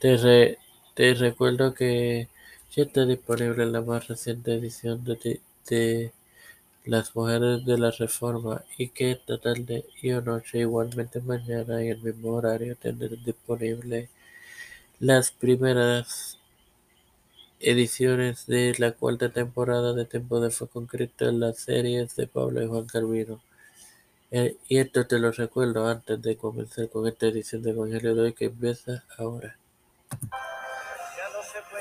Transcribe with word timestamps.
Te, 0.00 0.16
re- 0.18 0.58
te 0.94 1.14
recuerdo 1.14 1.74
que 1.74 2.28
ya 2.76 2.82
está 2.84 3.06
disponible 3.06 3.64
la 3.66 3.80
más 3.80 4.08
reciente 4.08 4.54
edición 4.54 5.02
de, 5.04 5.40
Las 6.84 7.16
Mujeres 7.16 7.64
de 7.66 7.78
la 7.78 7.90
Reforma 7.90 8.62
y 8.78 8.88
que 8.90 9.12
esta 9.12 9.38
tarde 9.38 9.86
y 10.02 10.10
noche, 10.10 10.60
igualmente 10.60 11.20
mañana 11.20 11.82
en 11.82 11.88
el 11.90 12.02
mismo 12.02 12.30
horario, 12.34 12.76
tendrán 12.76 13.24
disponible 13.24 14.10
las 15.00 15.32
primeras 15.32 16.38
ediciones 17.60 18.44
de 18.46 18.74
la 18.76 18.92
cuarta 18.92 19.30
temporada 19.30 19.94
de 19.94 20.04
Tiempo 20.04 20.38
de 20.38 20.50
Fuego 20.50 20.70
con 20.74 20.86
en 21.30 21.40
las 21.40 21.60
series 21.60 22.14
de 22.14 22.26
Pablo 22.26 22.62
y 22.62 22.66
Juan 22.66 22.84
Calvino. 22.84 23.40
Eh, 24.34 24.56
y 24.66 24.78
esto 24.78 25.06
te 25.06 25.18
lo 25.18 25.30
recuerdo 25.30 25.86
antes 25.86 26.22
de 26.22 26.38
comenzar 26.38 26.88
con 26.88 27.06
esta 27.06 27.26
edición 27.26 27.62
de 27.62 27.72
Evangelio 27.72 28.14
de 28.14 28.22
hoy 28.22 28.32
que 28.32 28.46
empieza 28.46 29.04
ahora. 29.18 29.58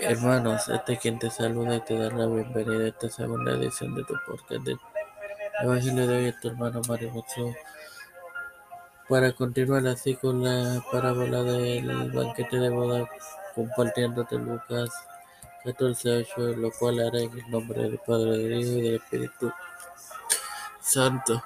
Hermanos, 0.01 0.67
este 0.67 0.93
es 0.93 0.99
quien 0.99 1.17
te 1.17 1.31
saluda 1.31 1.77
y 1.77 1.79
te 1.79 1.97
da 1.97 2.09
la 2.09 2.27
bienvenida 2.27 2.83
a 2.83 2.87
esta 2.89 3.07
segunda 3.07 3.53
edición 3.53 3.95
de 3.95 4.03
tu 4.03 4.15
podcast 4.27 4.65
de 4.65 4.75
Evangelio 5.61 6.05
de 6.05 6.17
hoy, 6.17 6.25
es 6.25 6.41
tu 6.41 6.49
hermano 6.49 6.81
Mario 6.89 7.11
Mozo. 7.11 7.55
Para 9.07 9.31
continuar 9.31 9.87
así 9.87 10.17
con 10.17 10.43
la 10.43 10.83
parábola 10.91 11.43
del 11.43 12.11
banquete 12.11 12.57
de 12.57 12.69
boda, 12.69 13.09
compartiéndote 13.55 14.37
Lucas 14.37 14.89
14.8, 15.63 16.57
lo 16.57 16.69
cual 16.71 16.99
haré 16.99 17.23
en 17.23 17.39
el 17.39 17.49
nombre 17.49 17.83
del 17.83 17.97
Padre, 17.99 18.31
del 18.39 18.59
Hijo 18.59 18.71
y 18.71 18.81
del 18.81 18.95
Espíritu 18.95 19.53
Santo. 20.81 21.41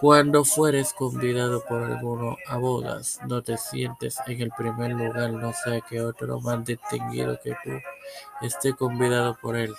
Cuando 0.00 0.44
fueres 0.44 0.92
convidado 0.92 1.64
por 1.64 1.82
alguno 1.82 2.36
a 2.48 2.56
bodas, 2.56 3.20
no 3.28 3.42
te 3.42 3.56
sientes 3.56 4.18
en 4.26 4.42
el 4.42 4.50
primer 4.50 4.90
lugar, 4.92 5.30
no 5.30 5.52
sea 5.52 5.80
que 5.80 6.00
otro 6.00 6.40
más 6.40 6.64
distinguido 6.64 7.38
que 7.42 7.56
tú 7.62 7.70
esté 8.42 8.74
convidado 8.74 9.38
por 9.40 9.56
él. 9.56 9.72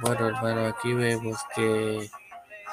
Bueno, 0.00 0.28
hermano, 0.28 0.66
aquí 0.66 0.92
vemos 0.92 1.38
que 1.54 2.08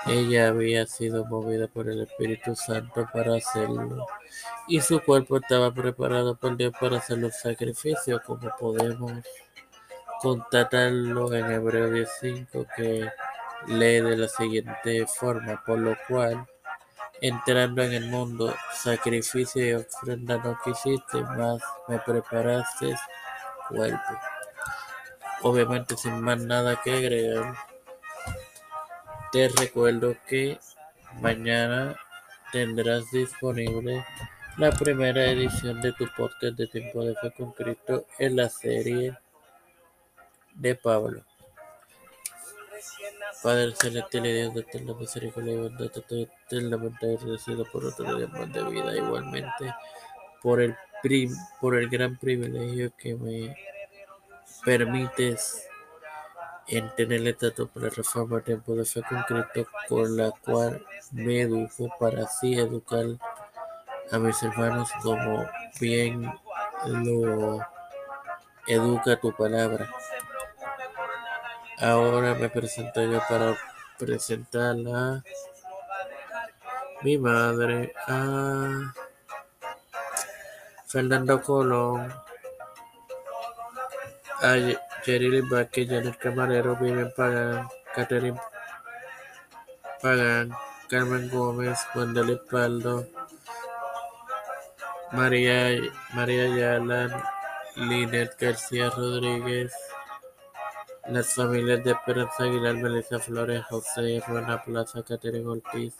ella 0.06 0.50
había 0.50 0.86
sido 0.86 1.26
movida 1.26 1.68
por 1.68 1.90
el 1.90 2.02
Espíritu 2.02 2.56
Santo 2.56 3.08
para 3.14 3.36
hacerlo 3.36 4.06
y 4.68 4.82
su 4.82 5.02
cuerpo 5.02 5.38
estaba 5.38 5.74
preparado 5.74 6.36
por 6.36 6.58
Dios 6.58 6.74
para 6.80 6.98
hacer 6.98 7.18
los 7.18 7.36
sacrificios, 7.36 8.22
como 8.26 8.50
podemos 8.60 9.12
constatarlo 10.22 11.34
en 11.34 11.52
Hebreo 11.52 11.90
10.5 11.92 12.68
que 12.76 13.10
lee 13.68 14.02
de 14.02 14.18
la 14.18 14.28
siguiente 14.28 15.06
forma, 15.08 15.64
por 15.66 15.80
lo 15.80 15.96
cual, 16.08 16.46
entrando 17.22 17.84
en 17.84 17.94
el 17.94 18.10
mundo, 18.10 18.54
sacrificio 18.74 19.66
y 19.66 19.74
ofrenda 19.74 20.38
no 20.38 20.58
quisiste, 20.64 21.22
más 21.22 21.62
me 21.88 22.00
preparaste 22.00 22.96
cuerpo. 23.70 24.20
Obviamente 25.42 25.98
sin 25.98 26.22
más 26.22 26.40
nada 26.40 26.80
que 26.84 26.92
agregar, 26.92 27.56
te 29.32 29.50
recuerdo 29.50 30.16
que 30.28 30.60
mañana 31.22 31.96
tendrás 32.52 33.10
disponible 33.12 34.06
la 34.58 34.72
primera 34.72 35.26
edición 35.26 35.82
de 35.82 35.92
tu 35.94 36.06
podcast 36.16 36.56
de 36.56 36.68
Tiempo 36.68 37.04
de 37.04 37.16
Fe 37.16 37.32
con 37.32 37.52
Cristo 37.52 38.06
en 38.20 38.36
la 38.36 38.50
serie 38.50 39.18
de 40.54 40.76
Pablo. 40.76 41.24
Padre 43.44 43.76
celestial 43.76 44.26
y 44.26 44.34
Dios 44.34 44.54
de 44.54 44.62
eterna 44.62 44.94
misericordia 44.94 45.54
y 45.54 45.58
bondad, 45.58 45.92
eternamente 46.10 47.14
agradecido 47.14 47.66
por 47.72 47.86
otro 47.86 48.16
día 48.16 48.28
más 48.28 48.54
de 48.54 48.64
vida, 48.64 48.96
igualmente 48.96 49.76
por 50.42 50.62
el, 50.62 50.76
prim, 51.02 51.30
por 51.60 51.76
el 51.76 51.90
gran 51.90 52.18
privilegio 52.18 52.94
que 52.98 53.16
me 53.16 53.54
permites 54.64 55.68
en 56.68 56.90
tener 56.96 57.28
esta 57.28 57.52
para 57.66 57.90
reforma 57.90 58.40
tiempo 58.40 58.76
de 58.76 58.86
fe 58.86 59.02
con 59.04 59.22
Cristo, 59.24 59.70
con 59.90 60.16
la 60.16 60.32
cual 60.32 60.86
me 61.12 61.42
educo 61.42 61.94
para 62.00 62.24
así 62.24 62.54
educar 62.54 63.06
a 64.12 64.18
mis 64.20 64.42
hermanos 64.42 64.90
como 65.02 65.46
bien 65.82 66.32
lo 66.86 67.60
educa 68.68 69.20
tu 69.20 69.36
palabra. 69.36 69.90
Ahora 71.84 72.34
me 72.36 72.48
presento 72.48 73.04
yo 73.04 73.20
para 73.28 73.58
presentar 74.00 74.74
a 74.88 75.22
mi 77.02 77.18
madre, 77.18 77.94
a 78.08 78.94
Fernando 80.88 81.42
Colón, 81.42 82.10
a 84.42 84.56
Jerry 85.04 85.42
Vázquez, 85.42 85.90
Janet 85.90 86.18
Camarero, 86.20 86.78
Vivian 86.78 87.12
Pagán, 87.18 87.68
Catherine 87.94 88.40
Pagán, 90.02 90.52
Carmen 90.88 91.30
Gómez, 91.30 91.80
Wendell 91.96 92.40
Paldo, 92.50 93.06
María, 95.12 95.82
María 96.14 96.44
Ayala, 96.44 97.30
Linet 97.76 98.40
García 98.40 98.90
Rodríguez, 98.90 99.74
las 101.08 101.34
familias 101.34 101.84
de 101.84 101.92
Esperanza 101.92 102.44
Aguilar, 102.44 102.76
Melissa 102.76 103.20
Flores, 103.20 103.64
José 103.70 104.22
Ruena 104.28 104.62
Plaza, 104.64 105.04
Catherine 105.04 105.48
Ortiz, 105.48 105.96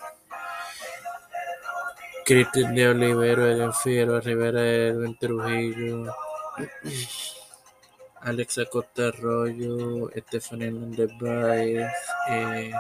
Cristian 2.26 2.74
de 2.74 2.88
Olivero, 2.88 3.48
Eden 3.48 3.74
Figueroa 3.74 4.22
Rivera, 4.22 4.62
Edwin 4.62 5.18
Trujillo, 5.18 6.16
Alexa 8.22 8.66
Costa 8.66 9.08
Arroyo, 9.10 10.10
Estefanía 10.12 10.68
Hernández 10.68 11.12
Báez, 11.20 11.92
eh, 12.30 12.72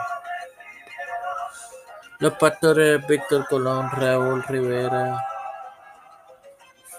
los 2.19 2.34
pastores 2.35 3.05
Víctor 3.05 3.45
Colón, 3.50 3.90
Raúl 3.91 4.41
Rivera, 4.44 5.22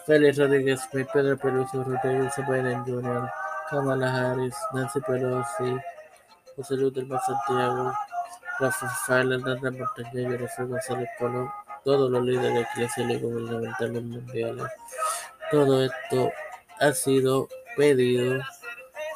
Félix 0.04 0.36
Rodríguez 0.36 0.80
Pedro 0.92 1.38
Peluso, 1.38 1.82
Rodríguez 1.82 2.34
Biden 2.46 2.84
Jr., 2.84 3.30
Kamala 3.74 4.06
Harris, 4.06 4.54
Nancy 4.72 5.00
Pelosi, 5.00 5.76
José 6.54 6.76
Luis 6.76 6.94
del 6.94 7.06
Mar 7.06 7.20
Santiago, 7.26 7.92
Rafael 8.60 9.32
Hernández 9.32 9.72
Montañez, 9.72 10.12
Jennifer 10.12 10.66
González 10.66 11.08
Colón, 11.18 11.50
todos 11.82 12.08
los 12.08 12.24
líderes 12.24 12.68
eclesiales 12.70 13.18
y 13.18 13.24
gubernamentales 13.24 14.02
mundiales. 14.04 14.66
Todo 15.50 15.82
esto 15.82 16.30
ha 16.78 16.92
sido 16.92 17.48
pedido 17.76 18.40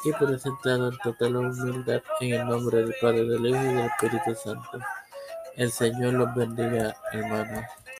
y 0.03 0.11
presentado 0.11 0.89
en 0.89 0.97
total 0.97 1.37
humildad 1.37 2.01
en 2.19 2.33
el 2.33 2.45
nombre 2.45 2.79
del 2.79 2.95
Padre, 3.01 3.23
del 3.23 3.45
Hijo 3.45 3.61
y 3.61 3.75
del 3.75 3.85
Espíritu 3.85 4.35
Santo. 4.35 4.79
El 5.55 5.71
Señor 5.71 6.15
los 6.15 6.35
bendiga, 6.35 6.93
hermanos. 7.13 7.63